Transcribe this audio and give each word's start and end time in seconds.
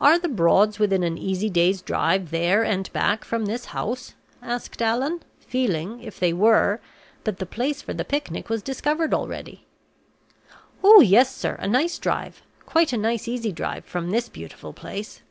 "Are 0.00 0.18
the 0.18 0.28
Broads 0.28 0.80
within 0.80 1.04
an 1.04 1.16
easy 1.16 1.48
day's 1.48 1.82
drive 1.82 2.32
there 2.32 2.64
and 2.64 2.92
back 2.92 3.24
from 3.24 3.46
this 3.46 3.66
house?" 3.66 4.14
asked 4.42 4.82
Allan, 4.82 5.20
feeling, 5.38 6.00
if 6.02 6.18
they 6.18 6.32
were, 6.32 6.80
that 7.22 7.38
the 7.38 7.46
place 7.46 7.80
for 7.80 7.94
the 7.94 8.04
picnic 8.04 8.48
was 8.48 8.60
discovered 8.60 9.14
already. 9.14 9.64
"Oh, 10.82 11.00
yes, 11.00 11.32
sir; 11.32 11.54
a 11.60 11.68
nice 11.68 12.00
drive 12.00 12.42
quite 12.66 12.92
a 12.92 12.96
nice 12.96 13.28
easy 13.28 13.52
drive 13.52 13.84
from 13.84 14.10
this 14.10 14.28
beautiful 14.28 14.72
place!" 14.72 15.22